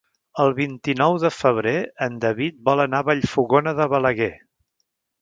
[0.45, 1.75] El vint-i-nou de febrer
[2.07, 4.33] en David vol anar a Vallfogona de Balaguer.